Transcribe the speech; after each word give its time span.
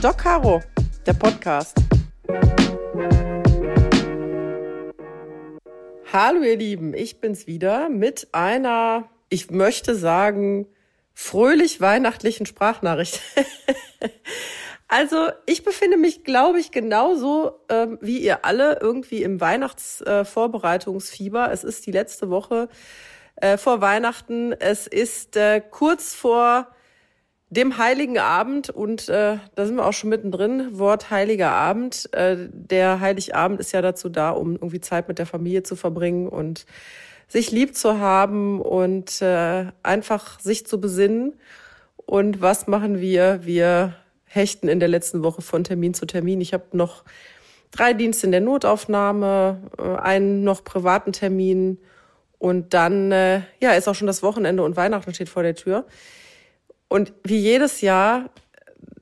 Doc 0.00 0.18
Caro, 0.18 0.62
der 1.06 1.14
Podcast. 1.14 1.76
Hallo 6.12 6.42
ihr 6.42 6.56
Lieben, 6.56 6.94
ich 6.94 7.20
bin's 7.20 7.48
wieder 7.48 7.88
mit 7.88 8.28
einer, 8.30 9.08
ich 9.28 9.50
möchte 9.50 9.96
sagen, 9.96 10.68
fröhlich 11.14 11.80
weihnachtlichen 11.80 12.46
Sprachnachricht. 12.46 13.20
also 14.88 15.30
ich 15.46 15.64
befinde 15.64 15.96
mich, 15.96 16.22
glaube 16.22 16.60
ich, 16.60 16.70
genauso 16.70 17.58
ähm, 17.68 17.98
wie 18.00 18.18
ihr 18.18 18.44
alle 18.44 18.78
irgendwie 18.80 19.24
im 19.24 19.40
Weihnachtsvorbereitungsfieber. 19.40 21.50
Äh, 21.50 21.52
es 21.52 21.64
ist 21.64 21.86
die 21.86 21.92
letzte 21.92 22.30
Woche 22.30 22.68
äh, 23.34 23.56
vor 23.56 23.80
Weihnachten. 23.80 24.52
Es 24.52 24.86
ist 24.86 25.36
äh, 25.36 25.60
kurz 25.60 26.14
vor 26.14 26.68
dem 27.50 27.78
Heiligen 27.78 28.18
Abend 28.18 28.68
und 28.68 29.08
äh, 29.08 29.38
da 29.54 29.66
sind 29.66 29.76
wir 29.76 29.86
auch 29.86 29.92
schon 29.92 30.10
mittendrin, 30.10 30.78
Wort 30.78 31.10
Heiliger 31.10 31.50
Abend. 31.50 32.12
Äh, 32.12 32.48
der 32.52 33.00
Heiligabend 33.00 33.58
ist 33.58 33.72
ja 33.72 33.80
dazu 33.80 34.10
da, 34.10 34.30
um 34.30 34.52
irgendwie 34.52 34.80
Zeit 34.80 35.08
mit 35.08 35.18
der 35.18 35.26
Familie 35.26 35.62
zu 35.62 35.74
verbringen 35.74 36.28
und 36.28 36.66
sich 37.26 37.50
lieb 37.50 37.74
zu 37.74 37.98
haben 37.98 38.60
und 38.60 39.22
äh, 39.22 39.66
einfach 39.82 40.40
sich 40.40 40.66
zu 40.66 40.80
besinnen. 40.80 41.34
Und 41.96 42.40
was 42.42 42.66
machen 42.66 43.00
wir? 43.00 43.40
Wir 43.44 43.94
hechten 44.26 44.68
in 44.68 44.80
der 44.80 44.88
letzten 44.88 45.22
Woche 45.22 45.40
von 45.40 45.64
Termin 45.64 45.94
zu 45.94 46.06
Termin. 46.06 46.40
Ich 46.42 46.52
habe 46.52 46.64
noch 46.72 47.04
drei 47.70 47.94
Dienste 47.94 48.26
in 48.26 48.32
der 48.32 48.40
Notaufnahme, 48.42 49.62
äh, 49.78 49.82
einen 49.82 50.44
noch 50.44 50.64
privaten 50.64 51.12
Termin 51.12 51.78
und 52.38 52.74
dann 52.74 53.10
äh, 53.10 53.40
ja 53.60 53.72
ist 53.72 53.88
auch 53.88 53.94
schon 53.94 54.06
das 54.06 54.22
Wochenende 54.22 54.62
und 54.62 54.76
Weihnachten 54.76 55.14
steht 55.14 55.30
vor 55.30 55.42
der 55.42 55.54
Tür. 55.54 55.86
Und 56.88 57.12
wie 57.24 57.38
jedes 57.38 57.80
Jahr, 57.80 58.30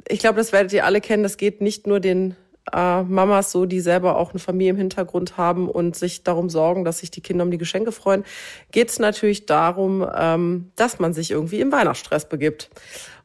ich 0.09 0.19
glaube, 0.19 0.39
das 0.39 0.53
werdet 0.53 0.73
ihr 0.73 0.85
alle 0.85 1.01
kennen, 1.01 1.23
das 1.23 1.37
geht 1.37 1.61
nicht 1.61 1.87
nur 1.87 2.01
den 2.01 2.37
äh, 2.73 3.03
Mamas 3.03 3.53
so, 3.53 3.67
die 3.67 3.81
selber 3.81 4.17
auch 4.17 4.31
eine 4.31 4.41
Familie 4.41 4.71
im 4.71 4.77
Hintergrund 4.77 5.37
haben 5.37 5.69
und 5.69 5.97
sich 5.97 6.25
darum 6.25 6.51
sorgen, 6.51 6.85
dass 6.85 6.99
sich 6.99 7.11
die 7.11 7.21
Kinder 7.21 7.45
um 7.45 7.51
die 7.51 7.59
Geschenke 7.59 7.93
freuen, 7.93 8.25
geht 8.73 8.91
es 8.91 8.99
natürlich 8.99 9.47
darum, 9.47 10.07
ähm, 10.17 10.73
dass 10.77 10.99
man 10.99 11.13
sich 11.13 11.31
irgendwie 11.31 11.61
im 11.61 11.73
Weihnachtsstress 11.73 12.29
begibt. 12.29 12.71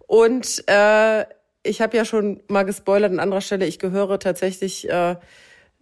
Und 0.05 0.63
äh, 0.67 1.25
ich 1.63 1.81
habe 1.81 1.97
ja 1.97 2.05
schon 2.05 2.41
mal 2.47 2.63
gespoilert 2.63 3.11
an 3.11 3.19
anderer 3.19 3.41
Stelle, 3.41 3.65
ich 3.65 3.79
gehöre 3.79 4.19
tatsächlich 4.19 4.89
äh, 4.89 5.15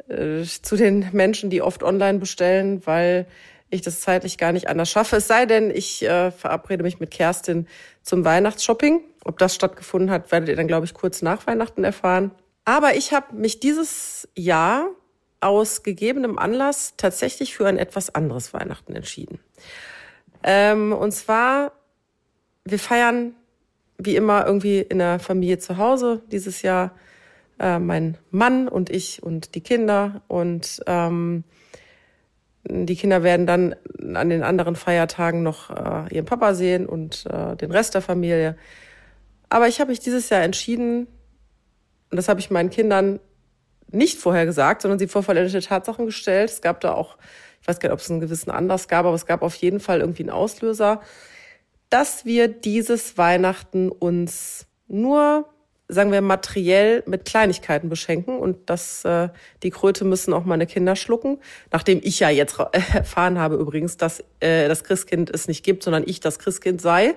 äh, 0.08 0.44
zu 0.44 0.76
den 0.76 1.10
Menschen, 1.12 1.50
die 1.50 1.62
oft 1.62 1.84
online 1.84 2.20
bestellen, 2.20 2.86
weil 2.86 3.28
ich 3.70 3.82
das 3.82 4.02
zeitlich 4.02 4.38
gar 4.38 4.52
nicht 4.52 4.68
anders 4.68 4.90
schaffe. 4.90 5.18
Es 5.18 5.28
sei 5.28 5.46
denn, 5.46 5.72
ich 5.72 6.04
äh, 6.04 6.32
verabrede 6.32 6.84
mich 6.84 7.00
mit 7.00 7.12
Kerstin 7.12 7.68
zum 8.02 8.26
Weihnachtsshopping. 8.26 9.02
Ob 9.24 9.38
das 9.38 9.56
stattgefunden 9.56 10.10
hat, 10.10 10.32
werdet 10.32 10.50
ihr 10.50 10.56
dann, 10.56 10.68
glaube 10.68 10.86
ich, 10.86 10.94
kurz 10.94 11.22
nach 11.22 11.46
Weihnachten 11.46 11.84
erfahren. 11.84 12.32
Aber 12.66 12.96
ich 12.96 13.14
habe 13.14 13.36
mich 13.36 13.60
dieses 13.60 14.28
Jahr 14.36 14.90
aus 15.42 15.84
gegebenem 15.84 16.38
Anlass 16.38 16.96
tatsächlich 16.98 17.56
für 17.56 17.68
ein 17.68 17.78
etwas 17.78 18.14
anderes 18.14 18.54
Weihnachten 18.54 18.96
entschieden. 18.96 19.40
Ähm, 20.44 20.94
und 20.94 21.12
zwar, 21.12 21.72
wir 22.66 22.80
feiern 22.80 23.36
wie 23.98 24.16
immer 24.16 24.46
irgendwie 24.46 24.80
in 24.80 25.00
der 25.00 25.20
Familie 25.20 25.60
zu 25.60 25.78
Hause 25.78 26.22
dieses 26.32 26.62
Jahr. 26.62 26.96
Äh, 27.60 27.80
mein 27.80 28.18
Mann 28.32 28.70
und 28.70 28.90
ich 28.90 29.22
und 29.22 29.54
die 29.56 29.62
Kinder 29.62 30.22
und 30.28 30.82
ähm, 30.88 31.44
die 32.68 32.96
Kinder 32.96 33.24
werden 33.24 33.46
dann 33.48 33.76
an 34.16 34.30
den 34.30 34.44
anderen 34.44 34.76
Feiertagen 34.76 35.44
noch 35.44 35.70
äh, 35.70 36.14
ihren 36.14 36.26
Papa 36.26 36.54
sehen 36.54 36.86
und 36.86 37.26
äh, 37.26 37.56
den 37.56 37.72
Rest 37.72 37.96
der 37.96 38.02
Familie. 38.02 38.58
Aber 39.50 39.68
ich 39.68 39.80
habe 39.80 39.90
mich 39.90 40.00
dieses 40.00 40.30
Jahr 40.30 40.44
entschieden, 40.44 41.08
und 42.12 42.18
das 42.18 42.28
habe 42.28 42.40
ich 42.40 42.52
meinen 42.52 42.70
Kindern 42.70 43.20
nicht 43.92 44.20
vorher 44.20 44.46
gesagt, 44.46 44.82
sondern 44.82 45.00
sie 45.00 45.08
vor 45.08 45.24
vollendete 45.24 45.62
Tatsachen 45.62 46.06
gestellt. 46.06 46.50
Es 46.50 46.62
gab 46.62 46.82
da 46.82 46.94
auch, 46.94 47.18
ich 47.62 47.68
weiß 47.68 47.80
gar 47.80 47.90
nicht, 47.90 47.94
ob 47.94 48.00
es 48.00 48.12
einen 48.12 48.20
gewissen 48.20 48.52
Anlass 48.52 48.88
gab, 48.88 49.06
aber 49.06 49.16
es 49.16 49.26
gab 49.26 49.42
auf 49.42 49.56
jeden 49.56 49.80
Fall 49.80 50.02
irgendwie 50.02 50.24
einen 50.24 50.30
Auslöser, 50.30 51.02
dass 51.90 52.26
wir 52.26 52.48
dieses 52.48 53.18
Weihnachten 53.18 53.90
uns 53.90 54.68
nur 54.88 55.50
sagen 55.90 56.12
wir, 56.12 56.22
materiell 56.22 57.04
mit 57.08 57.26
Kleinigkeiten 57.26 57.90
beschenken 57.90 58.38
und 58.38 58.70
das, 58.70 59.04
äh, 59.06 59.30
die 59.64 59.72
Kröte 59.72 60.06
müssen 60.06 60.34
auch 60.34 60.46
meine 60.46 60.68
Kinder 60.68 60.96
schlucken. 60.96 61.40
Nachdem 61.72 62.00
ich 62.04 62.20
ja 62.20 62.30
jetzt 62.30 62.60
erfahren 62.94 63.40
habe 63.40 63.56
übrigens, 63.56 63.98
dass 63.98 64.24
äh, 64.40 64.68
das 64.68 64.84
Christkind 64.84 65.32
es 65.32 65.48
nicht 65.48 65.66
gibt, 65.66 65.84
sondern 65.84 66.04
ich 66.06 66.20
das 66.20 66.38
Christkind 66.38 66.80
sei. 66.80 67.16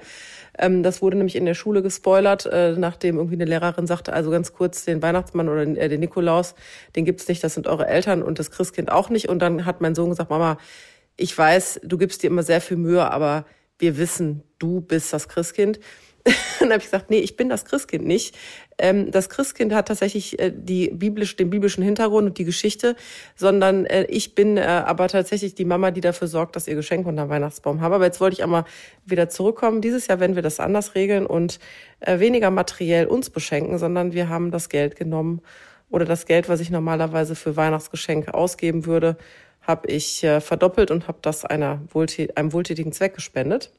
Ähm, 0.59 0.83
das 0.83 1.03
wurde 1.03 1.19
nämlich 1.19 1.37
in 1.37 1.45
der 1.45 1.55
Schule 1.55 1.83
gespoilert, 1.83 2.47
äh, 2.47 2.73
nachdem 2.73 3.17
irgendwie 3.17 3.37
eine 3.37 3.45
Lehrerin 3.45 3.87
sagte, 3.87 4.15
also 4.15 4.31
ganz 4.31 4.55
kurz, 4.55 4.87
den 4.87 5.03
Weihnachtsmann 5.03 5.51
oder 5.51 5.65
den, 5.65 5.77
äh, 5.77 5.91
den 5.91 6.01
Nikolaus, 6.01 6.55
den 6.97 7.05
gibt's 7.05 7.29
nicht, 7.29 7.45
das 7.45 7.55
sind 7.55 7.67
eure 7.67 7.87
Eltern 7.87 8.23
und 8.23 8.39
das 8.39 8.51
Christkind 8.51 8.91
auch 8.91 9.11
nicht. 9.11 9.29
Und 9.29 9.41
dann 9.41 9.67
hat 9.67 9.83
mein 9.83 9.95
Sohn 9.95 10.11
gesagt, 10.11 10.31
Mama, 10.31 10.57
ich 11.17 11.37
weiß, 11.37 11.81
du 11.85 11.99
gibst 11.99 12.23
dir 12.23 12.29
immer 12.29 12.43
sehr 12.43 12.63
viel 12.63 12.79
Mühe, 12.79 13.11
aber 13.11 13.45
wir 13.79 13.99
wissen, 13.99 14.43
du 14.59 14.81
bist 14.81 15.13
das 15.13 15.29
Christkind. 15.29 15.79
dann 16.61 16.71
habe 16.71 16.79
ich 16.79 16.85
gesagt, 16.85 17.11
nee, 17.11 17.19
ich 17.19 17.37
bin 17.37 17.49
das 17.49 17.65
Christkind 17.65 18.07
nicht. 18.07 18.37
Ähm, 18.79 19.11
das 19.11 19.29
Christkind 19.29 19.75
hat 19.75 19.89
tatsächlich 19.89 20.39
äh, 20.39 20.53
die 20.55 20.91
biblisch, 20.91 21.37
den 21.37 21.51
biblischen 21.51 21.83
Hintergrund 21.83 22.29
und 22.29 22.39
die 22.39 22.45
Geschichte, 22.45 22.97
sondern 23.35 23.87
äh, 23.87 24.05
ich 24.05 24.35
bin 24.35 24.57
äh, 24.57 24.63
aber 24.63 25.09
tatsächlich 25.09 25.55
die 25.55 25.65
Mama, 25.65 25.91
die 25.91 26.01
dafür 26.01 26.29
sorgt, 26.29 26.57
dass 26.57 26.69
ihr 26.69 26.75
Geschenke 26.75 27.09
unter 27.09 27.29
Weihnachtsbaum 27.29 27.81
haben. 27.81 27.93
Aber 27.93 28.05
jetzt 28.05 28.21
wollte 28.21 28.35
ich 28.35 28.43
einmal 28.43 28.65
wieder 29.05 29.29
zurückkommen. 29.29 29.81
Dieses 29.81 30.07
Jahr 30.07 30.21
werden 30.21 30.37
wir 30.37 30.43
das 30.43 30.61
anders 30.61 30.95
regeln 30.95 31.27
und 31.27 31.59
äh, 32.01 32.21
weniger 32.21 32.51
materiell 32.51 33.07
uns 33.07 33.31
beschenken, 33.31 33.79
sondern 33.79 34.13
wir 34.13 34.29
haben 34.29 34.51
das 34.51 34.69
Geld 34.69 34.97
genommen 34.97 35.43
oder 35.91 36.05
das 36.05 36.27
Geld, 36.27 36.49
was 36.49 36.61
ich 36.61 36.71
normalerweise 36.71 37.35
für 37.35 37.57
Weihnachtsgeschenke 37.57 38.33
ausgeben 38.33 38.87
würde, 38.87 39.17
habe 39.61 39.89
ich 39.89 40.25
äh, 40.25 40.41
verdoppelt 40.41 40.91
und 40.91 41.09
habe 41.09 41.19
das 41.23 41.45
einer 41.45 41.83
wohltät 41.91 42.37
einem 42.37 42.53
wohltätigen 42.53 42.93
Zweck 42.93 43.15
gespendet. 43.15 43.71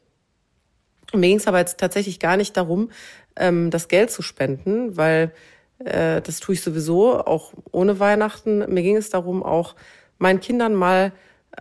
Mir 1.14 1.28
ging 1.28 1.38
es 1.38 1.48
aber 1.48 1.60
jetzt 1.60 1.80
tatsächlich 1.80 2.20
gar 2.20 2.38
nicht 2.38 2.56
darum, 2.58 2.90
ähm, 3.36 3.70
das 3.70 3.88
Geld 3.88 4.12
zu 4.12 4.22
spenden, 4.22 4.98
weil 4.98 5.32
äh, 5.80 6.22
das 6.22 6.40
tue 6.40 6.56
ich 6.56 6.62
sowieso 6.62 7.20
auch 7.20 7.54
ohne 7.72 8.00
Weihnachten. 8.00 8.60
Mir 8.72 8.84
ging 8.84 8.98
es 8.98 9.10
darum, 9.10 9.44
auch 9.44 9.76
meinen 10.18 10.40
Kindern 10.40 10.74
mal 10.74 11.12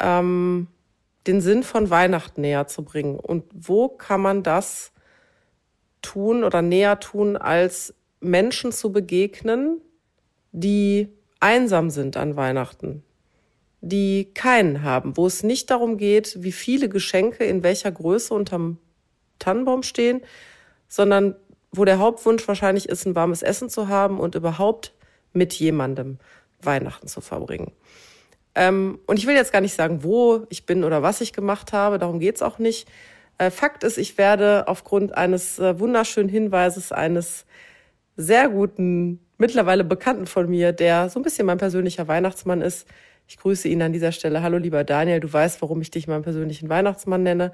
ähm, 0.01 0.69
den 1.27 1.41
Sinn 1.41 1.63
von 1.63 1.91
Weihnachten 1.91 2.41
näher 2.41 2.67
zu 2.67 2.85
bringen. 2.85 3.19
Und 3.19 3.45
wo 3.53 3.89
kann 3.89 4.21
man 4.21 4.43
das 4.43 4.93
tun 6.01 6.45
oder 6.45 6.63
näher 6.63 6.99
tun, 7.01 7.37
als 7.37 7.95
Menschen 8.21 8.73
zu 8.73 8.93
begegnen, 8.93 9.81
die 10.53 11.09
einsam 11.41 11.91
sind 11.91 12.17
an 12.17 12.37
Weihnachten, 12.37 13.03
die 13.81 14.31
keinen 14.35 14.83
haben, 14.83 15.17
wo 15.17 15.27
es 15.27 15.43
nicht 15.43 15.71
darum 15.71 15.97
geht, 15.97 16.43
wie 16.43 16.53
viele 16.53 16.89
Geschenke 16.89 17.45
in 17.45 17.63
welcher 17.63 17.91
Größe 17.91 18.33
unterm 18.33 18.79
Tannenbaum 19.43 19.83
stehen, 19.83 20.23
sondern 20.89 21.35
wo 21.73 21.85
der 21.85 21.99
Hauptwunsch 21.99 22.47
wahrscheinlich 22.47 22.89
ist, 22.89 23.07
ein 23.07 23.15
warmes 23.15 23.43
Essen 23.43 23.71
zu 23.71 23.89
haben 23.89 24.21
und 24.21 24.35
überhaupt 24.35 24.93
mit 25.33 25.55
jemandem 25.55 26.19
Weihnachten 26.61 27.09
zu 27.09 27.21
verbringen. 27.21 27.73
Ähm, 28.55 28.99
und 29.07 29.19
ich 29.19 29.27
will 29.27 29.35
jetzt 29.35 29.53
gar 29.53 29.63
nicht 29.63 29.75
sagen, 29.75 30.05
wo 30.05 30.47
ich 30.51 30.67
bin 30.67 30.85
oder 30.85 31.03
was 31.03 31.23
ich 31.23 31.33
gemacht 31.33 31.73
habe, 31.73 31.99
darum 31.99 32.21
geht's 32.21 32.43
auch 32.43 32.59
nicht. 32.59 32.87
Äh, 33.39 33.51
Fakt 33.51 33.83
ist, 33.83 33.97
ich 33.97 34.19
werde 34.19 34.69
aufgrund 34.69 35.17
eines 35.17 35.59
äh, 35.59 35.79
wunderschönen 35.81 36.29
Hinweises 36.29 36.93
eines 36.93 37.47
sehr 38.17 38.51
guten, 38.51 39.21
mittlerweile 39.39 39.85
Bekannten 39.85 40.27
von 40.27 40.51
mir, 40.51 40.73
der 40.73 41.09
so 41.09 41.19
ein 41.19 41.23
bisschen 41.23 41.47
mein 41.47 41.57
persönlicher 41.57 42.07
Weihnachtsmann 42.09 42.61
ist. 42.61 42.87
Ich 43.27 43.39
grüße 43.39 43.69
ihn 43.69 43.81
an 43.81 43.95
dieser 43.95 44.13
Stelle. 44.13 44.43
Hallo 44.43 44.59
lieber 44.59 44.85
Daniel, 44.85 45.21
du 45.21 45.33
weißt, 45.33 45.63
warum 45.63 45.81
ich 45.81 45.91
dich 45.91 46.07
meinen 46.07 46.23
persönlichen 46.23 46.69
Weihnachtsmann 46.69 47.23
nenne 47.23 47.53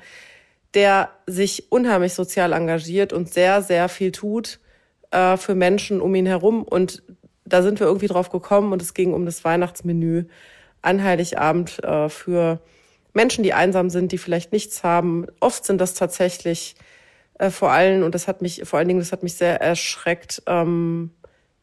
der 0.74 1.10
sich 1.26 1.72
unheimlich 1.72 2.14
sozial 2.14 2.52
engagiert 2.52 3.12
und 3.12 3.32
sehr, 3.32 3.62
sehr 3.62 3.88
viel 3.88 4.12
tut 4.12 4.60
äh, 5.10 5.36
für 5.36 5.54
Menschen 5.54 6.00
um 6.00 6.14
ihn 6.14 6.26
herum. 6.26 6.62
Und 6.62 7.02
da 7.44 7.62
sind 7.62 7.80
wir 7.80 7.86
irgendwie 7.86 8.08
drauf 8.08 8.30
gekommen 8.30 8.72
und 8.72 8.82
es 8.82 8.94
ging 8.94 9.14
um 9.14 9.24
das 9.24 9.44
Weihnachtsmenü 9.44 10.24
an 10.82 11.02
Heiligabend 11.02 11.82
äh, 11.82 12.08
für 12.08 12.60
Menschen, 13.14 13.42
die 13.42 13.54
einsam 13.54 13.90
sind, 13.90 14.12
die 14.12 14.18
vielleicht 14.18 14.52
nichts 14.52 14.84
haben. 14.84 15.26
Oft 15.40 15.64
sind 15.64 15.80
das 15.80 15.94
tatsächlich 15.94 16.76
äh, 17.38 17.50
vor 17.50 17.70
allem, 17.70 18.02
und 18.02 18.14
das 18.14 18.28
hat 18.28 18.42
mich, 18.42 18.62
vor 18.64 18.78
allen 18.78 18.88
Dingen, 18.88 19.00
das 19.00 19.12
hat 19.12 19.22
mich 19.22 19.34
sehr 19.34 19.60
erschreckt, 19.60 20.42
ähm, 20.46 21.10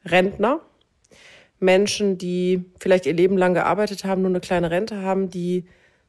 Rentner. 0.05 0.61
Menschen, 1.59 2.17
die 2.17 2.65
vielleicht 2.79 3.05
ihr 3.05 3.13
Leben 3.13 3.37
lang 3.37 3.53
gearbeitet 3.53 4.03
haben, 4.03 4.21
nur 4.21 4.29
eine 4.29 4.41
kleine 4.41 4.71
Rente 4.71 5.01
haben, 5.01 5.29
die 5.29 5.65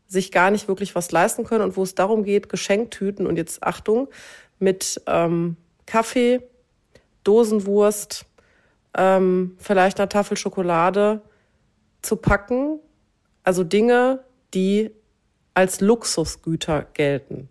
sich 0.07 0.33
gar 0.33 0.51
nicht 0.51 0.69
wirklich 0.69 0.95
was 0.95 1.11
leisten 1.11 1.45
können 1.45 1.65
und 1.65 1.77
wo 1.77 1.83
es 1.83 1.95
darum 1.95 2.23
geht, 2.23 2.49
Geschenktüten 2.49 3.27
und 3.27 3.37
jetzt 3.37 3.63
Achtung, 3.63 4.09
mit 4.59 5.01
ähm, 5.07 5.57
Kaffee, 5.87 6.43
Dosenwurst, 7.25 8.27
ähm, 8.97 9.57
vielleicht 9.59 10.01
einer 10.01 10.09
Tafel 10.09 10.37
Schokolade 10.37 11.21
zu 12.03 12.17
packen. 12.17 12.79
Also 13.43 13.65
Dinge, 13.65 14.25
die 14.55 14.91
als 15.55 15.81
Luxusgüter 15.81 16.87
gelten. 16.95 17.49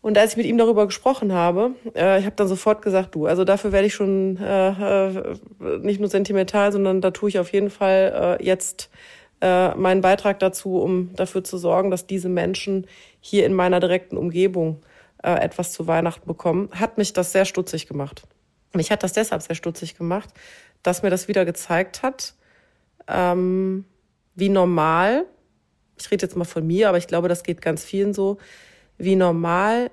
Und 0.00 0.18
als 0.18 0.32
ich 0.32 0.36
mit 0.36 0.44
ihm 0.44 0.58
darüber 0.58 0.84
gesprochen 0.84 1.32
habe, 1.32 1.70
äh, 1.94 2.18
ich 2.18 2.26
habe 2.26 2.36
dann 2.36 2.46
sofort 2.46 2.82
gesagt, 2.82 3.14
du, 3.14 3.24
also 3.24 3.44
dafür 3.44 3.72
werde 3.72 3.86
ich 3.86 3.94
schon 3.94 4.36
äh, 4.36 5.08
äh, 5.08 5.34
nicht 5.80 5.98
nur 5.98 6.10
sentimental, 6.10 6.72
sondern 6.72 7.00
da 7.00 7.10
tue 7.10 7.30
ich 7.30 7.38
auf 7.38 7.52
jeden 7.54 7.70
Fall 7.70 8.38
äh, 8.40 8.44
jetzt 8.44 8.90
äh, 9.40 9.74
meinen 9.74 10.00
Beitrag 10.00 10.38
dazu, 10.38 10.80
um 10.80 11.14
dafür 11.14 11.44
zu 11.44 11.58
sorgen, 11.58 11.90
dass 11.90 12.06
diese 12.06 12.28
Menschen 12.28 12.86
hier 13.20 13.46
in 13.46 13.54
meiner 13.54 13.80
direkten 13.80 14.16
Umgebung 14.16 14.82
äh, 15.22 15.32
etwas 15.32 15.72
zu 15.72 15.86
Weihnachten 15.86 16.26
bekommen. 16.26 16.68
Hat 16.72 16.98
mich 16.98 17.12
das 17.12 17.32
sehr 17.32 17.44
stutzig 17.44 17.86
gemacht. 17.86 18.22
Mich 18.74 18.90
hat 18.90 19.02
das 19.02 19.12
deshalb 19.12 19.42
sehr 19.42 19.54
stutzig 19.54 19.96
gemacht, 19.96 20.30
dass 20.82 21.02
mir 21.02 21.10
das 21.10 21.28
wieder 21.28 21.44
gezeigt 21.44 22.02
hat, 22.02 22.34
ähm, 23.08 23.84
wie 24.34 24.48
normal, 24.48 25.26
ich 25.98 26.10
rede 26.10 26.26
jetzt 26.26 26.36
mal 26.36 26.44
von 26.44 26.66
mir, 26.66 26.88
aber 26.88 26.98
ich 26.98 27.06
glaube, 27.06 27.28
das 27.28 27.42
geht 27.42 27.62
ganz 27.62 27.84
vielen 27.84 28.12
so, 28.12 28.38
wie 28.98 29.16
normal 29.16 29.90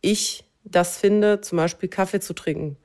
ich 0.00 0.44
das 0.64 0.98
finde, 0.98 1.40
zum 1.40 1.56
Beispiel 1.56 1.88
Kaffee 1.88 2.20
zu 2.20 2.34
trinken, 2.34 2.76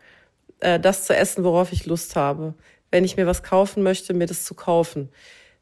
äh, 0.60 0.80
das 0.80 1.06
zu 1.06 1.16
essen, 1.16 1.44
worauf 1.44 1.72
ich 1.72 1.86
Lust 1.86 2.16
habe. 2.16 2.54
Wenn 2.92 3.04
ich 3.04 3.18
mir 3.18 3.26
was 3.26 3.44
kaufen 3.44 3.84
möchte, 3.84 4.14
mir 4.14 4.28
das 4.28 4.44
zu 4.44 4.54
kaufen. 4.54 5.10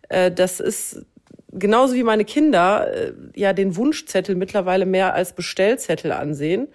Äh, 0.10 0.32
das 0.32 0.60
ist 0.60 1.06
genauso 1.52 1.96
wie 1.96 2.04
meine 2.04 2.26
Kinder 2.26 2.92
äh, 2.94 3.14
ja 3.36 3.54
den 3.54 3.76
Wunschzettel 3.76 4.36
mittlerweile 4.36 4.86
mehr 4.86 5.14
als 5.14 5.34
Bestellzettel 5.34 6.12
ansehen. 6.12 6.68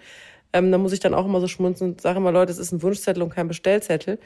Ähm, 0.53 0.71
da 0.71 0.77
muss 0.77 0.93
ich 0.93 0.99
dann 0.99 1.13
auch 1.13 1.25
immer 1.25 1.41
so 1.41 1.47
schmunzeln 1.47 1.91
und 1.91 2.01
sage 2.01 2.17
immer, 2.17 2.31
Leute, 2.31 2.51
es 2.51 2.57
ist 2.57 2.71
ein 2.71 2.81
Wunschzettel 2.81 3.21
und 3.21 3.29
kein 3.29 3.47
Bestellzettel. 3.47 4.19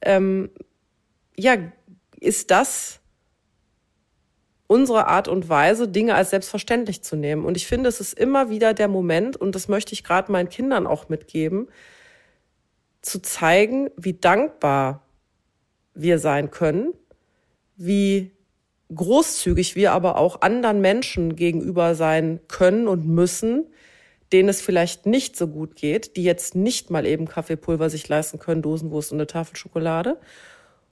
Ähm, 0.00 0.50
ja, 1.36 1.56
ist 2.20 2.50
das 2.50 3.00
unsere 4.68 5.06
Art 5.06 5.28
und 5.28 5.48
Weise, 5.48 5.86
Dinge 5.86 6.14
als 6.14 6.30
selbstverständlich 6.30 7.02
zu 7.02 7.14
nehmen. 7.14 7.44
Und 7.44 7.58
ich 7.58 7.66
finde, 7.66 7.88
es 7.88 8.00
ist 8.00 8.14
immer 8.14 8.48
wieder 8.48 8.72
der 8.72 8.88
Moment, 8.88 9.36
und 9.36 9.54
das 9.54 9.68
möchte 9.68 9.92
ich 9.92 10.02
gerade 10.02 10.32
meinen 10.32 10.48
Kindern 10.48 10.86
auch 10.86 11.10
mitgeben, 11.10 11.68
zu 13.02 13.20
zeigen, 13.20 13.90
wie 13.96 14.14
dankbar 14.14 15.04
wir 15.94 16.18
sein 16.18 16.50
können, 16.50 16.94
wie 17.76 18.30
großzügig 18.94 19.76
wir 19.76 19.92
aber 19.92 20.18
auch 20.18 20.42
anderen 20.42 20.80
Menschen 20.80 21.36
gegenüber 21.36 21.94
sein 21.94 22.40
können 22.48 22.88
und 22.88 23.06
müssen, 23.06 23.66
denen 24.32 24.48
es 24.48 24.62
vielleicht 24.62 25.06
nicht 25.06 25.36
so 25.36 25.46
gut 25.46 25.76
geht, 25.76 26.16
die 26.16 26.24
jetzt 26.24 26.54
nicht 26.54 26.90
mal 26.90 27.06
eben 27.06 27.26
Kaffeepulver 27.28 27.90
sich 27.90 28.08
leisten 28.08 28.38
können, 28.38 28.62
Dosenwurst 28.62 29.12
und 29.12 29.18
eine 29.18 29.26
Tafel 29.26 29.56
Schokolade. 29.56 30.18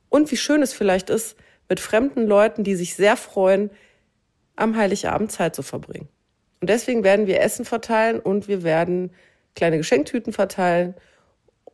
Und 0.08 0.30
wie 0.30 0.36
schön 0.36 0.62
es 0.62 0.72
vielleicht 0.72 1.08
ist, 1.10 1.36
mit 1.68 1.80
fremden 1.80 2.26
Leuten, 2.26 2.64
die 2.64 2.74
sich 2.74 2.94
sehr 2.94 3.16
freuen, 3.16 3.70
am 4.56 4.76
Heiligabend 4.76 5.32
Zeit 5.32 5.54
zu 5.54 5.62
verbringen. 5.62 6.08
Und 6.60 6.68
deswegen 6.68 7.04
werden 7.04 7.26
wir 7.26 7.40
Essen 7.40 7.64
verteilen 7.64 8.20
und 8.20 8.48
wir 8.48 8.62
werden 8.62 9.12
kleine 9.56 9.78
Geschenktüten 9.78 10.32
verteilen. 10.32 10.94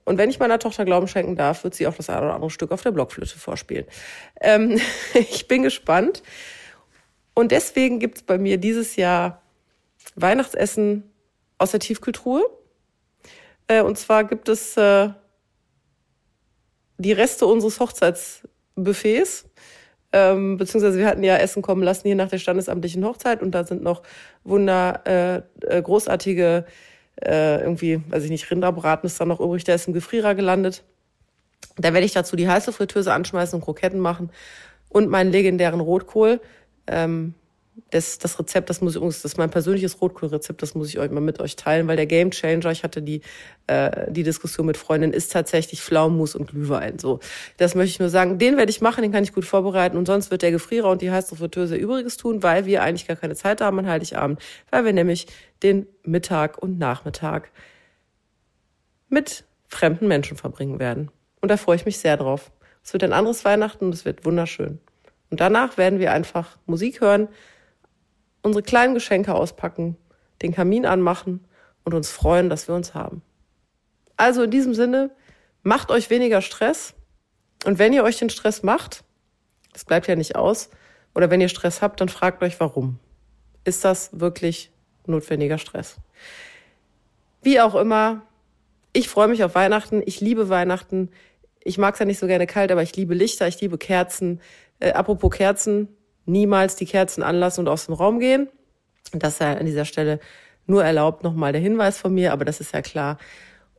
Und 0.06 0.16
wenn 0.16 0.30
ich 0.30 0.38
meiner 0.38 0.58
Tochter 0.58 0.86
Glauben 0.86 1.08
schenken 1.08 1.36
darf, 1.36 1.64
wird 1.64 1.74
sie 1.74 1.86
auch 1.86 1.94
das 1.94 2.08
eine 2.08 2.22
oder 2.22 2.34
andere 2.34 2.50
Stück 2.50 2.72
auf 2.72 2.80
der 2.80 2.92
Blockflöte 2.92 3.38
vorspielen. 3.38 3.84
Ähm, 4.40 4.80
ich 5.14 5.46
bin 5.46 5.62
gespannt. 5.62 6.22
Und 7.34 7.52
deswegen 7.52 7.98
gibt 7.98 8.16
es 8.16 8.22
bei 8.22 8.38
mir 8.38 8.56
dieses 8.56 8.96
Jahr 8.96 9.42
Weihnachtsessen 10.14 11.04
aus 11.58 11.72
der 11.72 11.80
Tiefkühltruhe. 11.80 12.42
Äh, 13.68 13.82
und 13.82 13.98
zwar 13.98 14.24
gibt 14.24 14.48
es 14.48 14.78
äh, 14.78 15.10
die 16.96 17.12
Reste 17.12 17.44
unseres 17.44 17.78
Hochzeitsbuffets 17.80 19.44
ähm, 20.12 20.56
beziehungsweise 20.56 20.98
wir 20.98 21.06
hatten 21.06 21.22
ja 21.22 21.36
Essen 21.36 21.62
kommen 21.62 21.82
lassen 21.82 22.06
hier 22.06 22.16
nach 22.16 22.30
der 22.30 22.38
standesamtlichen 22.38 23.04
Hochzeit 23.04 23.42
und 23.42 23.50
da 23.50 23.64
sind 23.64 23.82
noch 23.82 24.02
wunder 24.44 25.02
äh, 25.04 25.42
äh, 25.66 25.82
großartige 25.82 26.64
äh, 27.24 27.60
irgendwie, 27.60 28.02
weiß 28.08 28.24
ich 28.24 28.30
nicht, 28.30 28.50
Rinderbraten 28.50 29.06
ist 29.06 29.20
da 29.20 29.24
noch 29.24 29.40
übrig, 29.40 29.64
der 29.64 29.74
ist 29.74 29.88
im 29.88 29.94
Gefrierer 29.94 30.34
gelandet. 30.34 30.84
Da 31.76 31.92
werde 31.92 32.06
ich 32.06 32.12
dazu 32.12 32.36
die 32.36 32.48
heiße 32.48 32.72
Fritteuse 32.72 33.12
anschmeißen 33.12 33.58
und 33.58 33.64
Kroketten 33.64 34.00
machen 34.00 34.30
und 34.88 35.08
meinen 35.08 35.30
legendären 35.30 35.80
Rotkohl. 35.80 36.40
Ähm, 36.86 37.34
das, 37.90 38.18
das 38.18 38.38
Rezept, 38.38 38.70
das 38.70 38.80
muss 38.80 38.96
ich 38.96 39.02
das 39.02 39.24
ist 39.24 39.38
mein 39.38 39.50
persönliches 39.50 40.00
Rotkohlrezept, 40.00 40.62
das 40.62 40.74
muss 40.74 40.88
ich 40.88 40.98
euch 40.98 41.10
mal 41.10 41.20
mit 41.20 41.40
euch 41.40 41.56
teilen, 41.56 41.86
weil 41.86 41.96
der 41.96 42.06
Game 42.06 42.30
Changer, 42.30 42.70
ich 42.70 42.82
hatte 42.82 43.02
die, 43.02 43.20
äh, 43.66 44.10
die 44.10 44.22
Diskussion 44.22 44.66
mit 44.66 44.76
Freundinnen, 44.76 45.12
ist 45.12 45.32
tatsächlich 45.32 45.82
Pflaumenmus 45.82 46.34
und 46.34 46.48
Glühwein. 46.48 46.98
So, 46.98 47.20
das 47.58 47.74
möchte 47.74 47.90
ich 47.90 47.98
nur 48.00 48.08
sagen. 48.08 48.38
Den 48.38 48.56
werde 48.56 48.70
ich 48.70 48.80
machen, 48.80 49.02
den 49.02 49.12
kann 49.12 49.24
ich 49.24 49.32
gut 49.32 49.44
vorbereiten 49.44 49.96
und 49.96 50.06
sonst 50.06 50.30
wird 50.30 50.42
der 50.42 50.50
Gefrierer 50.50 50.90
und 50.90 51.02
die 51.02 51.10
heiße 51.10 51.36
Fritteuse 51.36 51.76
Übriges 51.76 52.16
tun, 52.16 52.42
weil 52.42 52.66
wir 52.66 52.82
eigentlich 52.82 53.06
gar 53.06 53.16
keine 53.16 53.34
Zeit 53.34 53.60
haben 53.60 53.78
an 53.78 53.86
Heiligabend, 53.86 54.40
weil 54.70 54.84
wir 54.84 54.92
nämlich 54.92 55.26
den 55.62 55.86
Mittag 56.02 56.58
und 56.58 56.78
Nachmittag 56.78 57.50
mit 59.08 59.44
fremden 59.66 60.08
Menschen 60.08 60.36
verbringen 60.36 60.78
werden. 60.78 61.10
Und 61.40 61.50
da 61.50 61.56
freue 61.56 61.76
ich 61.76 61.84
mich 61.84 61.98
sehr 61.98 62.16
drauf. 62.16 62.50
Es 62.82 62.92
wird 62.92 63.04
ein 63.04 63.12
anderes 63.12 63.44
Weihnachten 63.44 63.86
und 63.86 63.94
es 63.94 64.04
wird 64.04 64.24
wunderschön. 64.24 64.80
Und 65.30 65.40
danach 65.40 65.76
werden 65.76 65.98
wir 65.98 66.12
einfach 66.12 66.56
Musik 66.66 67.00
hören, 67.00 67.28
unsere 68.46 68.62
kleinen 68.62 68.94
Geschenke 68.94 69.34
auspacken, 69.34 69.96
den 70.42 70.52
Kamin 70.52 70.86
anmachen 70.86 71.44
und 71.84 71.94
uns 71.94 72.10
freuen, 72.10 72.48
dass 72.48 72.68
wir 72.68 72.74
uns 72.74 72.94
haben. 72.94 73.22
Also 74.16 74.44
in 74.44 74.50
diesem 74.50 74.74
Sinne, 74.74 75.10
macht 75.62 75.90
euch 75.90 76.10
weniger 76.10 76.40
Stress. 76.40 76.94
Und 77.64 77.78
wenn 77.78 77.92
ihr 77.92 78.04
euch 78.04 78.18
den 78.18 78.30
Stress 78.30 78.62
macht, 78.62 79.04
das 79.72 79.84
bleibt 79.84 80.06
ja 80.06 80.16
nicht 80.16 80.36
aus, 80.36 80.70
oder 81.14 81.30
wenn 81.30 81.40
ihr 81.40 81.48
Stress 81.48 81.82
habt, 81.82 82.00
dann 82.00 82.08
fragt 82.08 82.42
euch, 82.42 82.60
warum. 82.60 82.98
Ist 83.64 83.84
das 83.84 84.10
wirklich 84.12 84.70
notwendiger 85.06 85.58
Stress? 85.58 85.96
Wie 87.42 87.60
auch 87.60 87.74
immer, 87.74 88.22
ich 88.92 89.08
freue 89.08 89.28
mich 89.28 89.42
auf 89.44 89.54
Weihnachten. 89.54 90.02
Ich 90.06 90.20
liebe 90.20 90.48
Weihnachten. 90.48 91.10
Ich 91.62 91.78
mag 91.78 91.94
es 91.94 92.00
ja 92.00 92.06
nicht 92.06 92.18
so 92.18 92.26
gerne 92.26 92.46
kalt, 92.46 92.70
aber 92.70 92.82
ich 92.82 92.96
liebe 92.96 93.14
Lichter, 93.14 93.48
ich 93.48 93.60
liebe 93.60 93.76
Kerzen. 93.76 94.40
Äh, 94.78 94.92
apropos 94.92 95.30
Kerzen, 95.30 95.88
niemals 96.26 96.76
die 96.76 96.86
Kerzen 96.86 97.22
anlassen 97.22 97.60
und 97.60 97.68
aus 97.68 97.86
dem 97.86 97.94
Raum 97.94 98.18
gehen. 98.18 98.48
Das 99.12 99.38
sei 99.38 99.56
an 99.56 99.66
dieser 99.66 99.84
Stelle 99.84 100.20
nur 100.66 100.84
erlaubt 100.84 101.22
nochmal 101.22 101.52
der 101.52 101.60
Hinweis 101.60 101.98
von 101.98 102.12
mir, 102.12 102.32
aber 102.32 102.44
das 102.44 102.60
ist 102.60 102.74
ja 102.74 102.82
klar. 102.82 103.18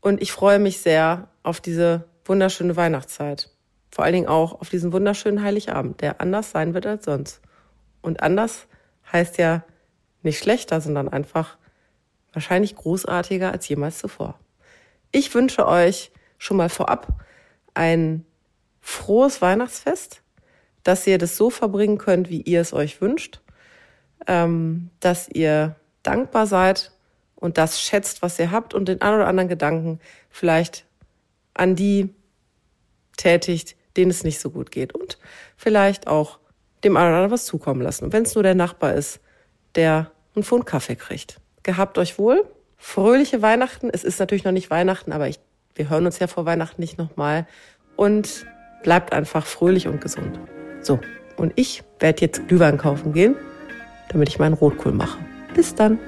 Und 0.02 0.22
ich 0.22 0.32
freue 0.32 0.60
mich 0.60 0.80
sehr 0.80 1.28
auf 1.44 1.60
diese 1.60 2.06
wunderschöne 2.26 2.76
Weihnachtszeit. 2.76 3.50
Vor 3.92 4.06
allen 4.06 4.14
Dingen 4.14 4.28
auch 4.28 4.62
auf 4.62 4.70
diesen 4.70 4.94
wunderschönen 4.94 5.44
Heiligabend, 5.44 6.02
der 6.02 6.22
anders 6.22 6.52
sein 6.52 6.74
wird 6.74 6.86
als 6.86 7.06
sonst. 7.06 7.42
Und 8.02 8.24
anders 8.24 8.68
heißt 9.12 9.38
ja 9.38 9.64
nicht 10.24 10.40
schlechter, 10.40 10.82
sondern 10.82 11.10
einfach 11.10 11.58
wahrscheinlich 12.34 12.76
großartiger 12.76 13.52
als 13.52 13.68
jemals 13.68 14.00
zuvor. 14.00 14.40
Ich 15.12 15.34
wünsche 15.34 15.68
euch 15.68 16.12
schon 16.38 16.58
mal 16.58 16.70
vorab 16.70 17.08
ein 17.74 18.26
frohes 18.82 19.42
Weihnachtsfest 19.42 20.22
dass 20.88 21.06
ihr 21.06 21.18
das 21.18 21.36
so 21.36 21.50
verbringen 21.50 21.98
könnt, 21.98 22.30
wie 22.30 22.42
ihr 22.42 22.62
es 22.62 22.72
euch 22.72 23.02
wünscht, 23.02 23.42
ähm, 24.26 24.90
dass 25.02 25.28
ihr 25.28 25.76
dankbar 26.02 26.48
seid 26.48 26.94
und 27.36 27.58
das 27.58 27.82
schätzt, 27.82 28.22
was 28.22 28.40
ihr 28.40 28.52
habt 28.52 28.74
und 28.74 28.88
den 28.88 29.02
einen 29.02 29.18
oder 29.18 29.28
anderen 29.28 29.50
Gedanken 29.50 30.00
vielleicht 30.30 30.86
an 31.54 31.76
die 31.76 32.16
tätigt, 33.18 33.76
denen 33.98 34.12
es 34.12 34.24
nicht 34.24 34.40
so 34.40 34.50
gut 34.50 34.72
geht 34.72 34.96
und 34.96 35.18
vielleicht 35.58 36.08
auch 36.08 36.40
dem 36.86 36.96
einen 36.96 37.08
oder 37.08 37.16
anderen 37.18 37.32
was 37.32 37.46
zukommen 37.46 37.82
lassen. 37.82 38.06
Und 38.06 38.14
wenn 38.14 38.24
es 38.24 38.36
nur 38.36 38.44
der 38.44 38.56
Nachbar 38.56 38.94
ist, 38.94 39.20
der 39.76 40.10
einen 40.36 40.44
Pfund 40.44 40.66
Kaffee 40.66 40.96
kriegt. 40.96 41.42
Gehabt 41.64 41.98
euch 41.98 42.18
wohl, 42.18 42.46
fröhliche 42.78 43.42
Weihnachten. 43.42 43.90
Es 43.92 44.06
ist 44.06 44.22
natürlich 44.22 44.46
noch 44.46 44.54
nicht 44.54 44.70
Weihnachten, 44.70 45.12
aber 45.12 45.28
ich, 45.28 45.40
wir 45.76 45.90
hören 45.90 46.06
uns 46.06 46.20
ja 46.20 46.28
vor 46.28 46.46
Weihnachten 46.46 46.80
nicht 46.80 46.98
nochmal. 46.98 47.46
Und 47.98 48.46
bleibt 48.84 49.12
einfach 49.12 49.46
fröhlich 49.46 49.88
und 49.88 50.00
gesund. 50.00 50.40
So, 50.82 51.00
und 51.38 51.54
ich 51.56 51.84
werde 52.00 52.22
jetzt 52.22 52.48
Glühwein 52.48 52.78
kaufen 52.78 53.14
gehen, 53.14 53.36
damit 54.10 54.30
ich 54.30 54.40
meinen 54.40 54.54
Rotkohl 54.54 54.92
mache. 54.92 55.20
Bis 55.54 55.76
dann. 55.76 56.00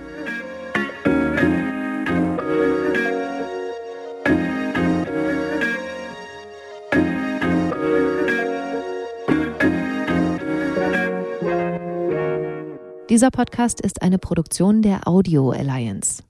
Dieser 13.10 13.32
Podcast 13.32 13.82
ist 13.82 14.04
eine 14.04 14.20
Produktion 14.20 14.84
der 14.84 15.08
Audio 15.08 15.50
Alliance. 15.50 16.24